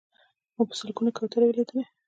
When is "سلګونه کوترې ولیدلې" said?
0.79-1.83